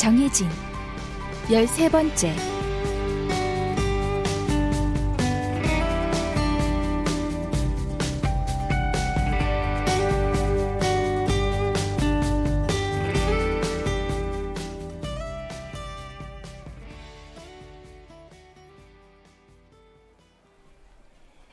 [0.00, 0.48] 정혜진
[1.52, 2.34] 열세 번째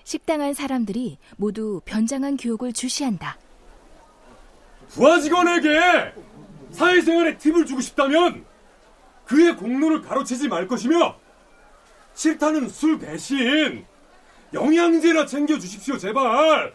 [0.06, 3.38] 식당한 사람들이 모두 변장한 교육을 주시한다.
[4.88, 5.68] 부하 직원에게
[6.78, 8.46] 사회생활에 팁을 주고 싶다면
[9.26, 11.18] 그의 공로를 가로채지 말 것이며
[12.14, 13.84] 싫다는 술 대신
[14.54, 16.74] 영양제나 챙겨 주십시오 제발.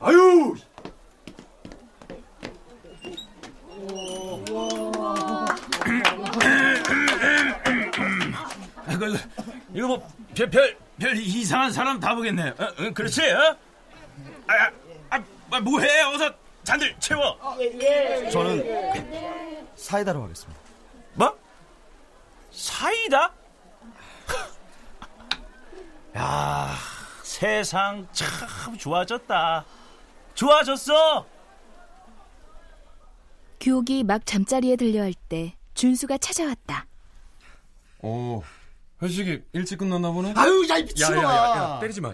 [0.00, 0.54] 아유.
[8.86, 9.16] 아, 그,
[9.72, 12.50] 이거 뭐, 별, 별, 별 이상한 사람 다 보겠네.
[12.50, 13.22] 어, 어, 그렇지?
[13.22, 13.56] 어?
[14.46, 14.70] 아,
[15.10, 16.02] 아, 아, 뭐해?
[16.02, 17.38] 어서 잔들 채워.
[18.30, 20.60] 저는 사이다로 하겠습니다.
[21.14, 21.38] 뭐?
[22.50, 23.32] 사이다?
[26.18, 26.74] 야,
[27.22, 29.64] 세상 참 좋아졌다.
[30.34, 31.26] 좋아졌어.
[33.60, 36.86] 교옥이 막 잠자리에 들려할 때 준수가 찾아왔다.
[38.02, 38.42] 어
[39.00, 40.34] 회식이 일찍 끝났나 보네.
[40.36, 41.22] 아유, 야, 이 미친놈아.
[41.24, 42.12] 야야야 때리지 마.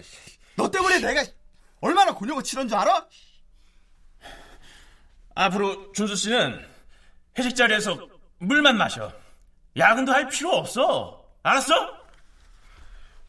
[0.55, 1.25] 너 때문에 내가
[1.81, 3.05] 얼마나 곤욕을 치른 줄 알아?
[5.35, 6.59] 앞으로 준수 씨는
[7.37, 7.97] 회식 자리에서
[8.39, 9.11] 물만 마셔.
[9.77, 11.23] 야근도 할 필요 없어.
[11.43, 11.73] 알았어?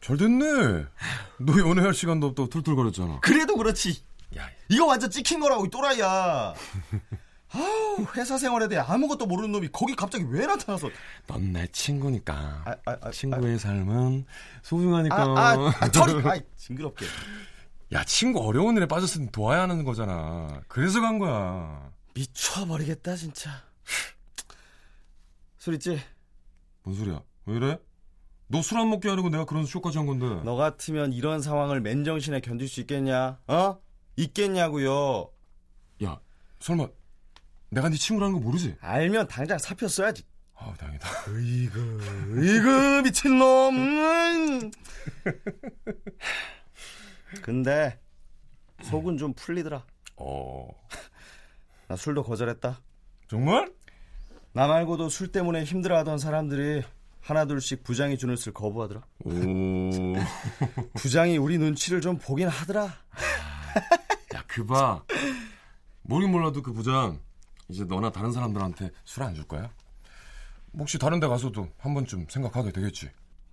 [0.01, 0.85] 잘 됐네.
[1.39, 3.19] 너 연애할 시간도 없다고 툴툴거렸잖아.
[3.21, 4.01] 그래도 그렇지.
[4.37, 6.53] 야, 이거 완전 찍힌 거라고, 이 또라이야.
[7.53, 10.89] 아우, 회사 생활에 대해 아무것도 모르는 놈이 거기 갑자기 왜 나타나서.
[11.27, 12.33] 넌 내 친구니까.
[12.65, 14.25] 아, 아, 아, 친구의 삶은
[14.63, 15.15] 소중하니까.
[15.15, 17.05] 아, 아, 아, 저리, 아이, 징그럽게.
[17.93, 20.61] 야, 친구 어려운 일에 빠졌으니 도와야 하는 거잖아.
[20.67, 21.89] 그래서 간 거야.
[22.17, 23.63] 미쳐버리겠다, 진짜.
[25.59, 25.99] 술 있지?
[26.83, 27.21] 뭔 소리야?
[27.45, 27.79] 왜 이래?
[28.47, 30.25] 너 술 안 먹게 하려고 내가 그런 쇼까지 한 건데.
[30.43, 33.39] 너 같으면 이런 상황을 맨정신에 견딜 수 있겠냐?
[33.47, 33.79] 어?
[34.15, 35.29] 있겠냐고요.
[36.05, 36.19] 야,
[36.59, 36.87] 설마
[37.69, 38.75] 내가 네 친구라는 거 모르지?
[38.79, 40.23] 알면 당장 사표 써야지.
[40.55, 41.07] 아, 다행이다.
[41.27, 43.75] 으이그, 으이그, 미친놈.
[43.77, 44.71] 음.
[47.43, 47.99] 근데,
[48.83, 49.85] 속은 좀 풀리더라.
[50.15, 50.67] 어,
[51.87, 52.81] 나 술도 거절했다.
[53.27, 53.71] 정말?
[54.53, 56.83] 나 말고도 술 때문에 힘들어하던 사람들이
[57.21, 59.01] 하나둘씩 부장이 주는 술 거부하더라.
[59.25, 59.31] 오.
[60.95, 62.83] 부장이 우리 눈치를 좀 보긴 하더라.
[64.35, 65.03] 야, 그 봐.
[66.03, 67.19] 모르긴 몰라도 그 부장
[67.69, 69.69] 이제 너나 다른 사람들한테 술 안 줄 거야?
[70.77, 73.09] 혹시 다른 데 가서도 한 번쯤 생각하게 되겠지.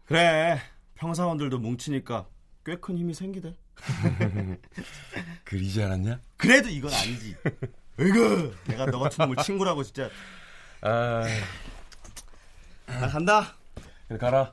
[0.06, 0.58] 그래,
[0.94, 2.26] 평사원들도 뭉치니까
[2.64, 3.56] 꽤 큰 힘이 생기대.
[5.44, 6.20] 그리지 않았냐?
[6.36, 7.34] 그래도 이건 아니지.
[8.00, 10.10] 으이그, 내가 너 같은 놈을 친구라고 진짜.
[10.80, 11.22] 아,
[12.86, 13.54] 나 간다.
[14.08, 14.52] 그래 가라.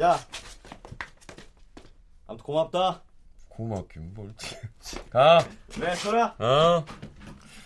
[0.00, 0.18] 야.
[2.26, 3.02] 아무튼 고맙다.
[3.48, 4.34] 고맙긴 뭘.
[5.10, 5.46] 가.
[5.72, 6.34] 그래, 설아.
[6.38, 6.84] 어.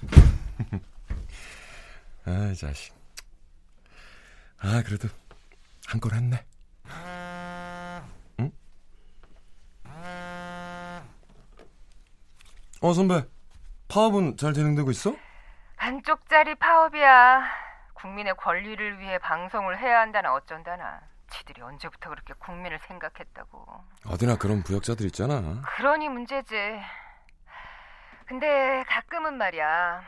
[2.24, 2.94] 아, 자식.
[4.58, 5.08] 아, 그래도
[5.86, 6.44] 한걸 했네.
[8.40, 8.52] 응?
[12.80, 13.24] 어, 선배.
[13.92, 15.14] 파업은 잘 진행되고 있어?
[15.76, 17.44] 반쪽짜리 파업이야.
[17.92, 21.00] 국민의 권리를 위해 방송을 해야 한다나 어쩐다나.
[21.28, 23.84] 지들이 언제부터 그렇게 국민을 생각했다고.
[24.06, 25.60] 어디나 그런 부역자들 있잖아.
[25.76, 26.80] 그러니 문제지.
[28.24, 30.02] 근데 가끔은 말이야.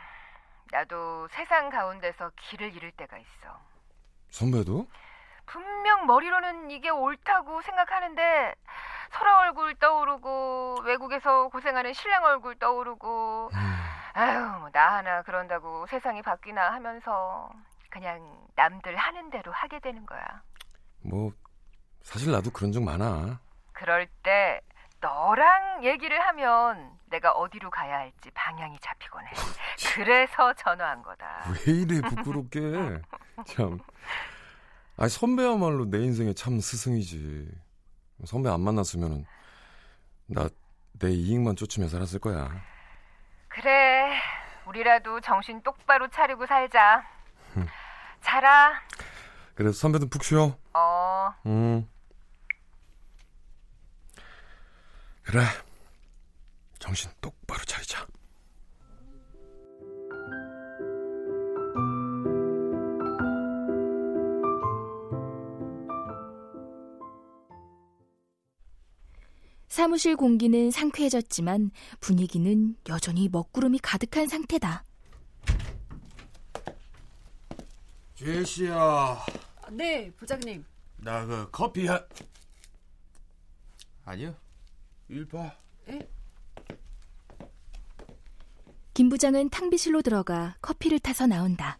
[0.71, 3.59] 나도 세상 가운데서 길을 잃을 때가 있어.
[4.31, 4.87] 선배도?
[5.45, 8.55] 분명 머리로는 이게 옳다고 생각하는데
[9.11, 13.51] 설아 얼굴 떠오르고 외국에서 고생하는 신랑 얼굴 떠오르고
[14.15, 17.49] 아유 뭐 나 하나 그런다고 세상이 바뀌나 하면서
[17.89, 18.19] 그냥
[18.55, 20.41] 남들 하는 대로 하게 되는 거야.
[21.01, 21.31] 뭐
[22.03, 23.39] 사실 나도 그런 적 많아.
[23.73, 24.61] 그럴 때
[25.01, 29.29] 너랑 얘기를 하면 내가 어디로 가야 할지 방향이 잡히곤 해.
[29.95, 31.45] 그래서 전화한 거다.
[31.67, 33.01] 왜 이래 부끄럽게.
[33.47, 33.79] 참.
[34.97, 37.49] 아니 선배야말로 내 인생의 참 스승이지.
[38.25, 39.25] 선배 안 만났으면은
[40.27, 40.47] 나
[40.97, 42.49] 내 이익만 쫓으며 살았을 거야.
[43.55, 44.19] 그래,
[44.65, 47.07] 우리라도 정신 똑바로 차리고 살자.
[48.19, 48.81] 자라.
[49.53, 50.57] 그래서 선배도 푹 쉬어.
[50.73, 51.33] 어.
[51.45, 51.89] 음.
[55.23, 55.41] 그래.
[56.79, 58.05] 정신 똑바로 차리자.
[69.79, 71.69] 사무실 공기는 상쾌해졌지만
[71.99, 74.85] 분위기는 여전히 먹구름이 가득한 상태다.
[78.15, 79.17] 제시야,
[79.71, 80.63] 네, 부장님.
[80.95, 81.99] 나 그 커피 한
[84.05, 84.33] 아니요.
[85.09, 85.53] 일봐.
[88.93, 91.77] 김 부장은 탕비실로 들어가 커피를 타서 나온다.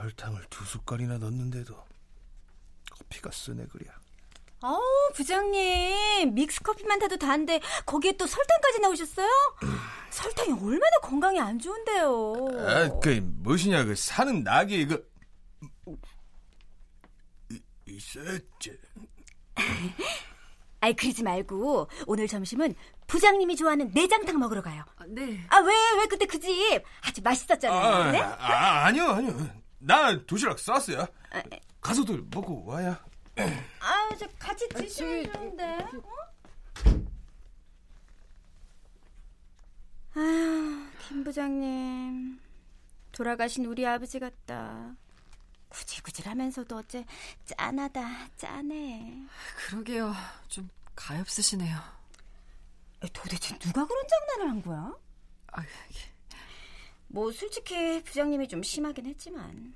[0.00, 1.74] 설탕을 두 숟갈이나 넣었는데도
[2.90, 3.92] 커피가 쓰네 그랴.
[4.62, 4.80] 아우
[5.14, 9.28] 부장님 믹스 커피만 타도 다인데 거기에 또 설탕까지 넣으셨어요?
[10.10, 12.34] 설탕이 얼마나 건강에 안 좋은데요.
[12.58, 14.98] 아, 그 무엇이냐 그 사는 낙이 이거
[17.50, 18.78] 이- 있었지.
[20.80, 22.74] 아이 그러지 말고 오늘 점심은
[23.06, 24.84] 부장님이 좋아하는 내장탕 먹으러 가요.
[24.96, 25.44] 아, 네.
[25.48, 27.80] 아 왜 왜 그때 그 집 아주 맛있었잖아요.
[27.80, 28.20] 아, 네?
[28.20, 29.65] 아, 아니요 아니요.
[29.86, 31.06] 나 도시락 쌌어요.
[31.80, 33.00] 가서도 먹고 와야.
[33.78, 35.78] 아저 같이 드시면 좋은데.
[40.16, 42.40] 아휴 김 부장님
[43.12, 44.96] 돌아가신 우리 아버지 같다.
[45.68, 47.04] 구질구질하면서도 어째
[47.44, 49.22] 짠하다 짠해.
[49.56, 50.12] 그러게요.
[50.48, 51.78] 좀 가엾으시네요.
[53.12, 54.92] 도대체 누가 그런 장난을 한 거야?
[55.52, 55.62] 아,
[57.16, 59.74] 뭐 솔직히 부장님이 좀 심하긴 했지만.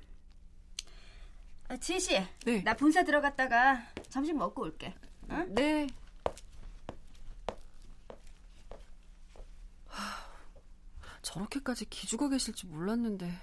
[1.69, 2.61] 아, 지혜 씨, 네.
[2.61, 4.93] 나 본사 들어갔다가 점심 먹고 올게.
[5.47, 5.87] 네.
[9.87, 10.23] 하,
[11.23, 13.33] 저렇게까지 기죽어 계실 줄 몰랐는데.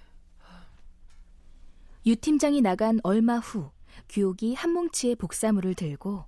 [2.06, 3.72] 유 팀장이 나간 얼마 후
[4.08, 6.24] 규옥이 한 뭉치의 복사물을 들고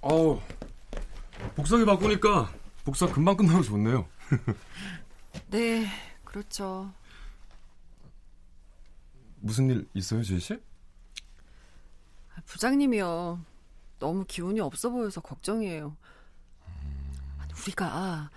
[0.00, 0.40] 어우,
[1.56, 4.06] 복사기 바꾸니까 복사 금방 끝나고 좋네요.
[5.54, 5.86] 네,
[6.24, 6.92] 그렇죠.
[9.36, 10.54] 무슨 일 있어요, 제시?
[12.34, 13.38] 아, 부장님이요.
[14.00, 15.96] 너무 기운이 없어 보여서 걱정이에요.
[17.38, 18.30] 아니, 우리가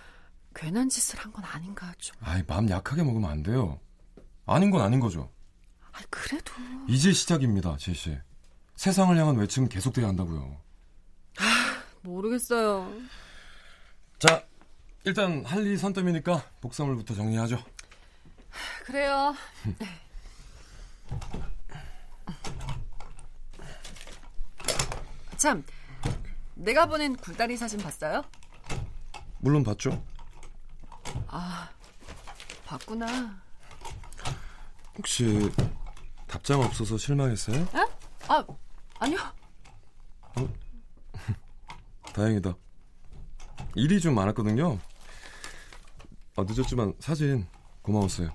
[0.54, 2.16] 괜한 짓을 한 건 아닌가 좀.
[2.22, 3.80] 아이, 마음 약하게 먹으면 안 돼요.
[4.46, 5.32] 아닌 건 아닌 거죠.
[5.92, 6.54] 아, 그래도
[6.88, 8.16] 이제 시작입니다, 제시.
[8.76, 10.56] 세상을 향한 외침은 계속돼야 한다고요.
[12.02, 12.94] 모르겠어요.
[14.20, 14.46] 자,
[15.08, 17.64] 일단 할 일이 산더미니까 복사물부터 정리하죠.
[18.84, 19.34] 그래요.
[25.38, 25.64] 참,
[26.56, 28.26] 내가 보낸 굴다리 사진 봤어요?
[29.40, 30.04] 물론 봤죠.
[31.30, 31.70] 아,
[32.66, 33.42] 봤구나.
[34.98, 35.50] 혹시
[36.28, 37.66] 답장 없어서 실망했어요?
[38.28, 38.44] 아,
[39.00, 39.20] 아니요.
[42.14, 42.54] 다행이다.
[43.76, 44.78] 일이 좀 많았거든요.
[46.38, 47.48] 아, 늦었지만 사진
[47.82, 48.30] 고마웠어요.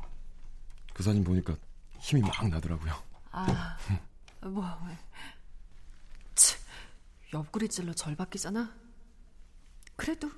[0.92, 1.56] 그 사진 보니까
[2.00, 2.92] 힘이 막 나더라고요.
[3.30, 3.76] 아,
[4.40, 4.66] 뭐,
[6.34, 6.56] 치,
[7.32, 8.74] 옆구리 찔러 절 바뀌잖아.
[9.94, 10.28] 그래도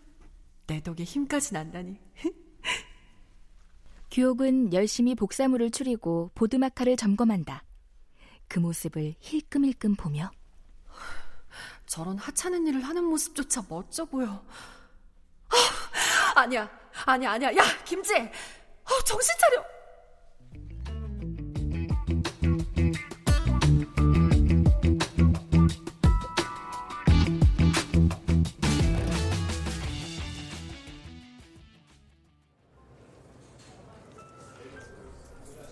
[0.66, 1.98] 내 덕에 힘까지 난다니.
[4.10, 7.64] 규옥은 열심히 복사물을 추리고 보드마카를 점검한다.
[8.46, 10.30] 그 모습을 힐끔힐끔 보며
[11.86, 14.44] 저런 하찮은 일을 하는 모습조차 멋져 보여.
[15.48, 17.48] 아, 아니야, 아니야, 아니야.
[17.56, 19.64] 야, 김재, 어, 정신 차려.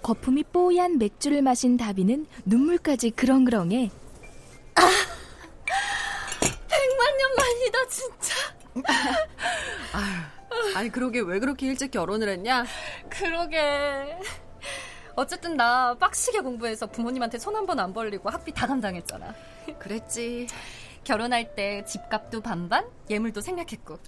[0.02, 3.88] 거품이 뽀얀 맥주를 마신 다비는 눈물까지 그렁그렁해
[6.68, 8.34] 백만 년 만이다, 진짜.
[9.92, 10.32] 아
[10.80, 12.64] 니, 그러게 왜 그렇게 일찍 결혼을 했냐?
[13.08, 14.18] 그러게.
[15.14, 19.34] 어쨌든 나 빡시게 공부해서 부모님한테 손 한 번 안 벌리고 학비 다 감당했잖아.
[19.78, 20.46] 그랬지.
[21.04, 23.98] 결혼할 때 집값도 반반, 예물도 생략했고.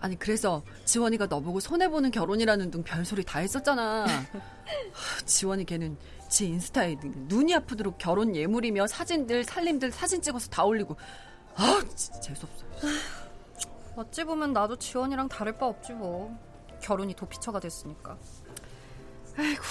[0.00, 4.04] 아니, 그래서 지원이가 너보고 손해보는 결혼이라는 둥 별소리 다 했었잖아.
[4.04, 5.96] 하, 지원이 걔는
[6.28, 10.96] 지 인스타에 눈이 아프도록 결혼 예물이며 사진들, 살림들 사진 찍어서 다 올리고.
[11.56, 12.64] 아, 진짜 재수없어.
[13.96, 16.36] 어찌 보면 나도 지원이랑 다를 바 없지 뭐.
[16.80, 18.16] 결혼이 도피처가 됐으니까.
[19.36, 19.62] 아이고.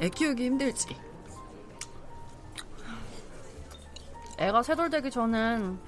[0.00, 0.96] 애 키우기 힘들지.
[4.38, 5.78] 애가 세돌되기 전엔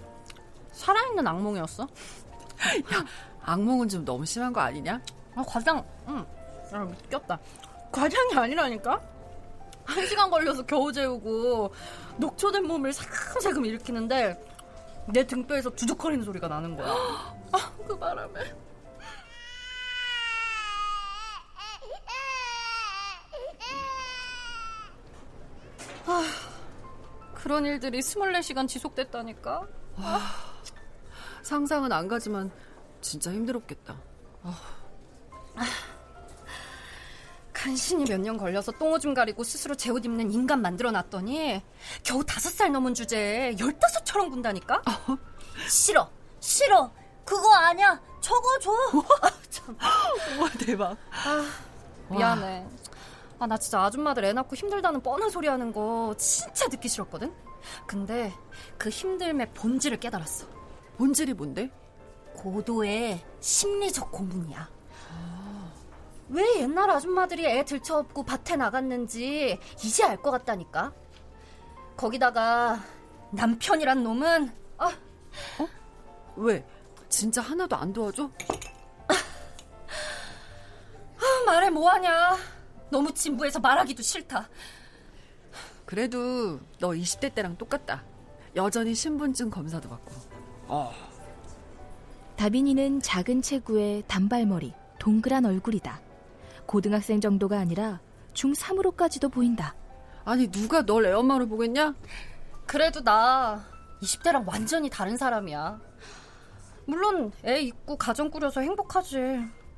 [0.72, 1.84] 살아있는 악몽이었어.
[1.84, 3.06] 야,
[3.40, 5.00] 악몽은 좀 너무 심한 거 아니냐?
[5.34, 6.26] 아, 과장, 응.
[6.72, 7.38] 아, 미쳤다.
[7.90, 9.00] 과장이 아니라니까?
[9.92, 11.74] 한 시간 걸려서 겨우 재우고
[12.16, 14.42] 녹초된 몸을 사금사금 일으키는데
[15.12, 16.88] 내 등뼈에서 두둑거리는 소리가 나는 거야.
[17.52, 18.54] 아, 그 바람에.
[26.06, 26.24] 아,
[27.34, 29.66] 그런 일들이 24시간 지속됐다니까?
[29.96, 30.34] 아,
[31.42, 32.50] 상상은 안 가지만
[33.00, 34.00] 진짜 힘들었겠다.
[34.42, 34.58] 아,
[37.66, 41.62] 간신히 몇 년 걸려서 똥오줌 가리고 스스로 제 옷 입는 인간 만들어 놨더니
[42.02, 44.82] 겨우 다섯 살 넘은 주제에 열다섯처럼 군다니까?
[45.08, 45.16] 어?
[45.68, 46.90] 싫어, 싫어.
[47.24, 48.00] 그거 아니야.
[48.20, 48.70] 저거 줘.
[49.22, 49.76] 아, 참.
[50.38, 50.96] 우와, 대박.
[51.12, 51.46] 아,
[52.10, 52.66] 미안해.
[53.38, 57.32] 아, 나 진짜 아줌마들 애 낳고 힘들다는 뻔한 소리 하는 거 진짜 듣기 싫었거든?
[57.86, 58.32] 근데
[58.76, 60.46] 그 힘듦의 본질을 깨달았어.
[60.96, 61.70] 본질이 뭔데?
[62.34, 64.68] 고도의 심리적 고문이야.
[66.32, 70.92] 왜 옛날 아줌마들이 애 들쳐업고 밭에 나갔는지 이제 알 것 같다니까.
[71.96, 72.80] 거기다가
[73.32, 75.68] 남편이란 놈은 아, 어?
[76.36, 76.64] 왜?
[77.10, 78.30] 진짜 하나도 안 도와줘?
[79.08, 79.14] 아,
[81.46, 82.36] 말해 뭐하냐.
[82.90, 84.48] 너무 진부해서 말하기도 싫다.
[85.84, 88.02] 그래도 너 20대 때랑 똑같다.
[88.56, 90.12] 여전히 신분증 검사도 받고.
[90.68, 90.92] 어.
[92.36, 96.00] 다빈이는 작은 체구에 단발머리, 동그란 얼굴이다.
[96.76, 98.00] 고등학생 정도가 아니라
[98.32, 99.74] 중3으로까지도 보인다.
[100.24, 101.94] 아니 누가 널 애엄마로 보겠냐?
[102.66, 103.62] 그래도 나
[104.00, 105.78] 20대랑 완전히 다른 사람이야.
[106.86, 109.18] 물론 애 있고 가정 꾸려서 행복하지.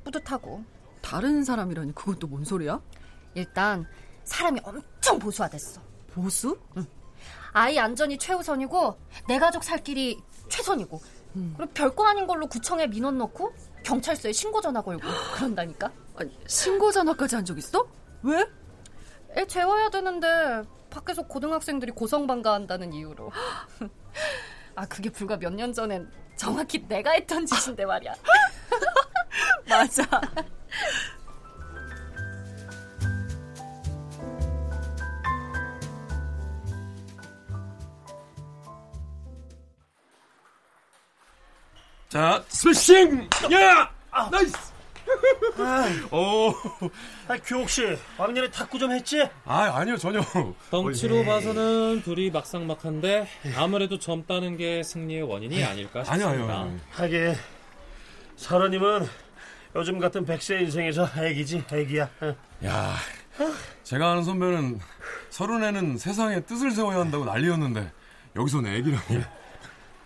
[0.05, 0.63] 뿌듯하고.
[1.01, 2.79] 다른 사람이라니 그건 또 뭔 소리야?
[3.33, 3.85] 일단
[4.23, 5.81] 사람이 엄청 보수화됐어.
[6.13, 6.57] 보수?
[6.77, 6.85] 응.
[7.51, 8.97] 아이 안전이 최우선이고
[9.27, 11.01] 내 가족 살 길이 최선이고
[11.35, 11.55] 음.
[11.57, 13.53] 그리고 별거 아닌 걸로 구청에 민원 넣고
[13.89, 15.03] 경찰서에 신고 전화 걸고
[15.35, 15.91] 그런다니까.
[16.17, 17.87] 아니, 신고 전화까지 한 적 있어?
[18.23, 18.45] 왜?
[19.37, 23.31] 애 재워야 되는데 밖에서 고등학생들이 고성방가한다는 이유로.
[24.75, 28.13] 아 그게 불과 몇 년 전엔 정확히 내가 했던 짓인데 말이야.
[29.69, 30.03] 맞아.
[42.09, 43.29] 자, 스매싱!
[43.51, 43.89] 야!
[44.11, 44.55] 아, nice!
[46.11, 46.49] 오.
[47.27, 49.21] 아, 규옥 씨, 왕년에 탁구 좀 했지?
[49.45, 50.21] 아, 아니요, 전혀.
[50.71, 56.29] 덩치로 봐서는 둘이 막상막한데 아무래도 젊다는 게 승리의 원인이 아닐까 싶습니다.
[56.29, 56.79] 아니요, 아니요.
[56.91, 57.35] 하긴
[58.35, 59.09] 서른이면
[59.75, 62.09] 요즘 같은 백세 인생에서 애기지, 애기야.
[62.65, 62.95] 야,
[63.83, 64.79] 제가 아는 선배는
[65.29, 67.91] 서른에는 세상에 뜻을 세워야 한다고 난리였는데
[68.35, 69.23] 여기서는 애기라니.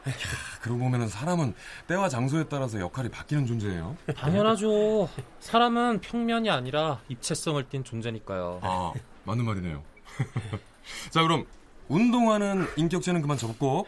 [0.08, 0.14] 야,
[0.62, 1.54] 그러고 보면은 사람은
[1.88, 3.98] 때와 장소에 따라서 역할이 바뀌는 존재예요.
[4.16, 5.10] 당연하죠.
[5.40, 8.60] 사람은 평면이 아니라 입체성을 띤 존재니까요.
[8.64, 8.94] 아,
[9.26, 9.84] 맞는 말이네요.
[11.12, 11.46] 자, 그럼
[11.90, 13.86] 운동하는 인격체는 그만 접고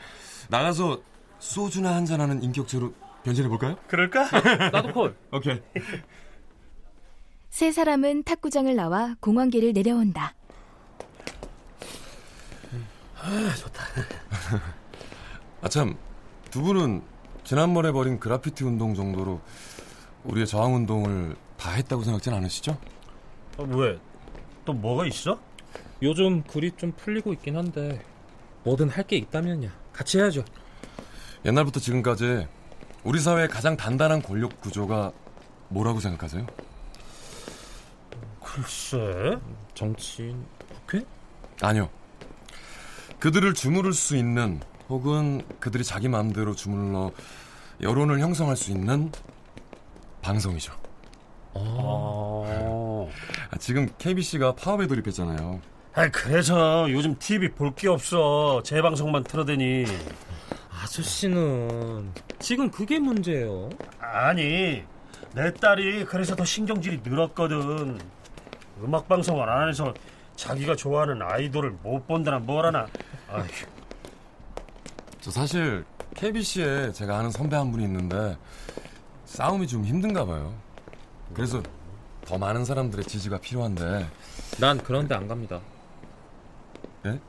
[0.50, 1.01] 나가서
[1.39, 3.77] 소주나 한잔 하는 인격체로 변신해 볼까요?
[3.88, 4.30] 그럴까?
[4.72, 5.15] 나도 콜.
[5.32, 5.62] 오케이.
[7.50, 10.34] 세 사람은 탁구장을 나와 공원길을 내려온다.
[13.18, 13.84] 아, 좋다.
[15.62, 15.96] 아, 참,
[16.50, 17.01] 두 분은
[17.44, 19.39] 지난번에 벌인 그라피티 운동 정도로
[20.24, 22.77] 우리의 저항 운동을 다 했다고 생각진 않으시죠?
[23.58, 24.00] 어, 왜?
[24.65, 25.39] 또 뭐가 있어?
[26.01, 28.03] 요즘 글이 좀 풀리고 있긴 한데
[28.63, 30.44] 뭐든 할 게 있다면야 같이 해야죠.
[31.46, 32.48] 옛날부터 지금까지
[33.03, 35.12] 우리 사회의 가장 단단한 권력 구조가
[35.70, 36.46] 뭐라고 생각하세요?
[38.44, 39.38] 글쎄.
[39.74, 40.44] 정치인,
[40.88, 41.03] 국회?
[41.62, 41.89] 아니요.
[43.20, 44.60] 그들을 주무를 수 있는
[44.91, 47.12] 혹은 그들이 자기 마음대로 주물러
[47.81, 49.10] 여론을 형성할 수 있는
[50.21, 50.74] 방송이죠.
[51.53, 53.07] 아.
[53.50, 55.62] 아, 지금 KBC가 파업에 돌입했잖아요.
[55.93, 58.62] 아, 그래서 요즘 TV 볼 게 없어.
[58.63, 59.86] 재방송만 틀어대니.
[60.83, 63.69] 아저씨는 지금 그게 문제예요.
[64.00, 64.83] 아니,
[65.33, 67.98] 내 딸이 그래서 더 신경질이 늘었거든.
[68.83, 69.93] 음악 방송을 안 해서
[70.36, 72.88] 자기가 좋아하는 아이돌을 못 본다나 뭐라나.
[73.29, 73.45] 아휴.
[75.22, 75.86] 저 사실
[76.16, 78.38] KBC에 제가 아는 선배 한 분이 있는데
[79.25, 80.54] 싸움이 좀 힘든가 봐요.
[81.34, 81.62] 그래서
[82.25, 84.08] 더 많은 사람들의 지지가 필요한데
[84.60, 85.62] 난 그런데 안 갑니다.
[87.06, 87.20] 예?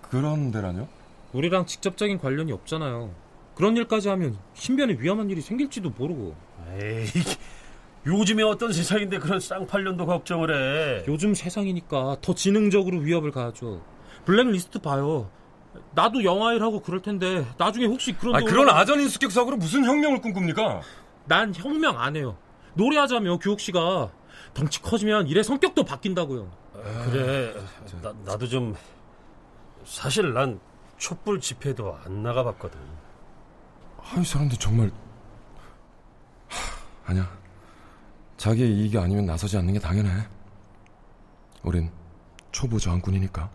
[0.00, 0.86] 그런 데라뇨?
[1.32, 3.12] 우리랑 직접적인 관련이 없잖아요.
[3.56, 6.36] 그런 일까지 하면 신변에 위험한 일이 생길지도 모르고.
[6.78, 7.06] 에이,
[8.06, 11.04] 요즘에 어떤 세상인데 그런 쌍팔년도 걱정을 해.
[11.08, 13.82] 요즘 세상이니까 더 지능적으로 위협을 가하죠.
[14.24, 15.30] 블랙리스트 봐요.
[15.92, 20.20] 나도 영화 일 하고 그럴 텐데 나중에 혹시 그런 아 그런 아전인 습격사고로 무슨 혁명을
[20.20, 20.80] 꿈꿉니까?
[21.26, 22.36] 난 혁명 안 해요.
[22.74, 24.10] 노래하자며 교옥 씨가
[24.52, 26.50] 덩치 커지면 일의 성격도 바뀐다고요.
[26.74, 27.54] 아, 그래
[28.02, 28.74] 나, 나도 좀
[29.84, 30.60] 사실 난
[30.98, 32.78] 촛불 집회도 안 나가봤거든.
[33.98, 34.90] 아이 사람들 정말
[36.48, 37.30] 하, 아니야.
[38.36, 40.10] 자기의 이익이 아니면 나서지 않는 게 당연해.
[41.62, 41.90] 우린
[42.52, 43.50] 초보 저항군이니까.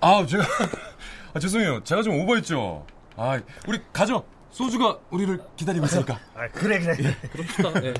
[0.00, 0.44] 아, 제가
[1.34, 1.82] 아, 죄송해요.
[1.84, 2.86] 제가 좀 오버했죠.
[3.16, 4.24] 아, 우리 가죠.
[4.50, 6.18] 소주가 우리를 기다리고 있으니까.
[6.34, 6.96] 아, 그래 그래.
[7.00, 7.84] 예, 그럽시다.
[7.84, 7.94] 예.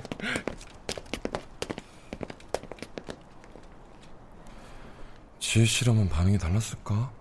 [5.41, 7.13] 지혜 씨라면 반응이 달랐을까?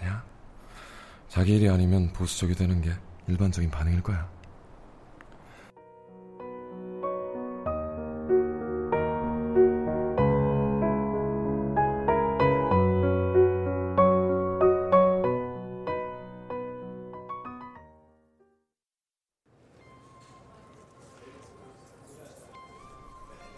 [0.00, 0.22] 아니야.
[1.28, 2.90] 자기 일이 아니면 보수적이 되는 게
[3.28, 4.28] 일반적인 반응일 거야.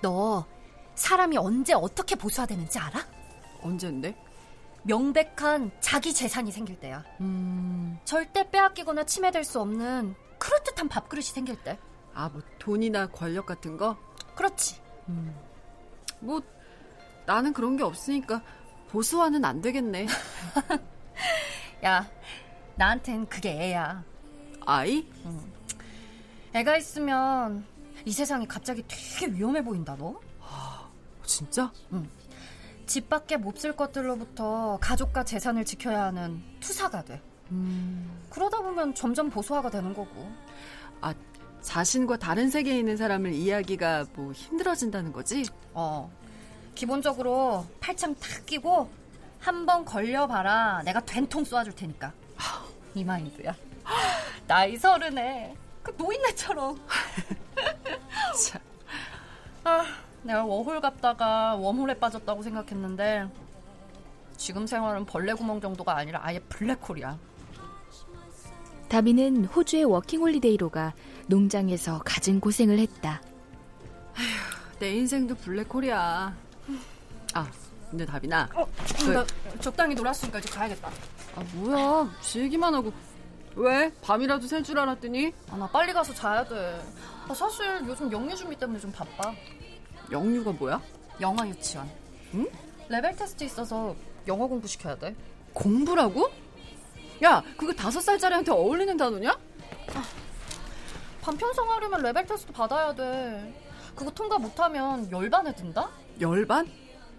[0.03, 0.45] 너
[0.95, 3.01] 사람이 언제 어떻게 보수화 되는지 알아?
[3.63, 4.15] 언젠데?
[4.85, 7.05] 명백한 자기 재산이 생길 때야.
[7.21, 11.79] 음, 절대 빼앗기거나 침해될 수 없는 그럴듯한 밥그릇이 생길 때.
[12.15, 13.97] 아, 뭐 돈이나 권력 같은 거?
[14.35, 14.81] 그렇지.
[16.21, 16.41] 뭐
[17.27, 18.43] 나는 그런 게 없으니까
[18.91, 20.07] 보수화는 안 되겠네.
[21.85, 22.09] 야,
[22.75, 24.05] 나한텐 그게 애야.
[24.67, 25.09] 아이?
[26.55, 27.65] 애가 있으면
[28.05, 30.19] 이 세상이 갑자기 되게 위험해 보인다, 너?
[31.25, 31.73] 진짜?
[32.87, 37.23] 집 밖에 몹쓸 것들로부터 가족과 재산을 지켜야 하는 투사가 돼.
[37.53, 40.31] 음, 그러다 보면 점점 보수화가 되는 거고.
[41.01, 41.15] 아,
[41.63, 45.45] 자신과 다른 세계에 있는 사람을 이해하기가 뭐 힘들어진다는 거지?
[45.73, 46.11] 어.
[46.75, 48.91] 기본적으로 팔짱 탁 끼고
[49.39, 50.83] 한 번 걸려봐라.
[50.85, 52.13] 내가 된통 쏘아줄 테니까.
[52.95, 53.55] 이 마인드야.
[54.47, 56.79] 나이 서른에 그 노인네처럼.
[58.33, 58.61] 참.
[59.65, 59.85] 아,
[60.23, 63.29] 내가 워홀 갔다가 웜홀에 빠졌다고 생각했는데
[64.37, 67.19] 지금 생활은 벌레 구멍 정도가 아니라 아예 블랙홀이야.
[68.89, 70.93] 다빈은 호주의 워킹홀리데이로 가
[71.27, 73.23] 농장에서 갖은 고생을 했다.
[74.79, 76.35] 내 인생도 블랙홀이야.
[77.35, 77.51] 아,
[77.91, 78.49] 근데 다빈아.
[78.55, 78.67] 어,
[79.05, 79.25] 그- 나
[79.61, 80.89] 적당히 놀았으니까 이제 가야겠다.
[81.37, 82.11] 아, 뭐야.
[82.21, 82.93] 지 얘기만 하고.
[83.57, 83.93] 왜?
[84.03, 86.81] 밤이라도 샐 줄 알았더니 아, 나 빨리 가서 자야 돼.
[87.29, 89.33] 아, 사실 요즘 영유 준비 때문에 좀 바빠.
[90.11, 90.81] 영유가 뭐야?
[91.21, 91.89] 영어 유치원.
[92.35, 92.47] 응?
[92.89, 93.95] 레벨 테스트 있어서
[94.27, 95.15] 영어 공부 시켜야 돼.
[95.53, 96.31] 공부라고?
[97.23, 99.39] 야, 그거 다섯 살짜리한테 어울리는 단어냐?
[101.21, 103.55] 반편성하려면 레벨 테스트 받아야 돼.
[103.95, 105.89] 그거 통과 못하면 열반에 든다?
[106.21, 106.67] 열반?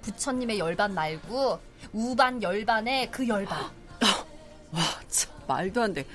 [0.02, 1.60] 부처님의 열반 말고
[1.94, 3.64] 우반 열반에 그 열반.
[4.74, 6.06] 와, 참, 말도 안 돼.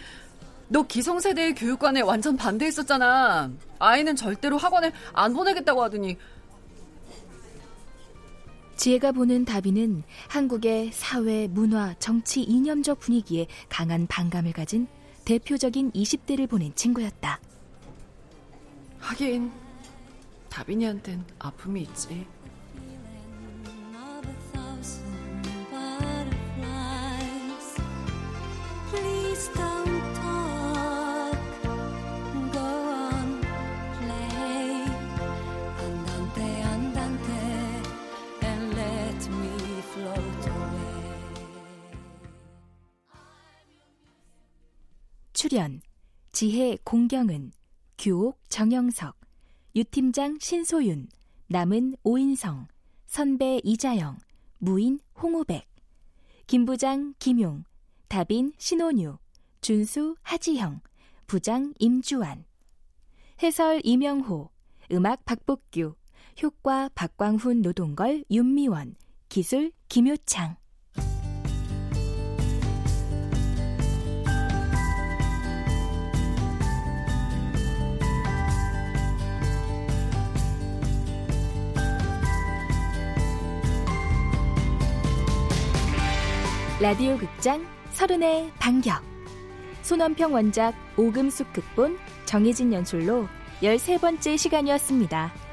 [0.69, 3.51] 너 기성세대의 교육관에 완전 반대했었잖아.
[3.79, 6.17] 아이는 절대로 학원에 안 보내겠다고 하더니
[8.77, 14.87] 지혜가 보는 다비는 한국의 사회, 문화, 정치 이념적 분위기에 강한 반감을 가진
[15.25, 17.41] 대표적인 20대를 보낸 친구였다.
[19.01, 19.51] 하긴
[20.49, 22.27] 다빈이한텐 아픔이 있지.
[45.41, 45.81] 출연
[46.33, 47.53] 지혜 공경은
[47.97, 49.17] 규옥 정영석
[49.77, 51.07] 유팀장 신소윤
[51.47, 52.67] 남은 오인성
[53.07, 54.19] 선배 이자영
[54.59, 55.65] 무인 홍우백
[56.49, 57.63] 김부장 김용
[58.09, 59.19] 다빈 신원유
[59.61, 60.81] 준수 하지형
[61.29, 62.45] 부장 임주환
[63.41, 64.51] 해설 이명호
[64.91, 65.95] 음악 박복규
[66.43, 68.97] 효과 박광훈 노동걸 윤미원
[69.29, 70.57] 기술 김효창
[86.81, 89.03] 라디오 극장 서른의 반격
[89.83, 93.27] 손원평 원작 오금숙 극본 정혜진 연출로
[93.61, 95.48] 13번째 시간이었습니다.